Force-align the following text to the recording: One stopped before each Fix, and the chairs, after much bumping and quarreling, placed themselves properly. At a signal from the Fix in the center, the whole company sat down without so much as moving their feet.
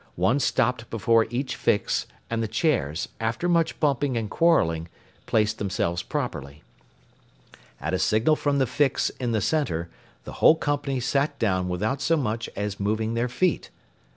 One 0.15 0.39
stopped 0.39 0.89
before 0.89 1.27
each 1.29 1.55
Fix, 1.55 2.07
and 2.27 2.41
the 2.41 2.47
chairs, 2.47 3.07
after 3.19 3.47
much 3.47 3.79
bumping 3.79 4.17
and 4.17 4.31
quarreling, 4.31 4.87
placed 5.27 5.59
themselves 5.59 6.01
properly. 6.01 6.63
At 7.79 7.93
a 7.93 7.99
signal 7.99 8.35
from 8.35 8.57
the 8.57 8.65
Fix 8.65 9.11
in 9.19 9.31
the 9.31 9.41
center, 9.41 9.91
the 10.23 10.31
whole 10.41 10.55
company 10.55 10.99
sat 11.01 11.37
down 11.37 11.69
without 11.69 12.01
so 12.01 12.17
much 12.17 12.49
as 12.55 12.79
moving 12.79 13.13
their 13.13 13.29
feet. 13.29 13.69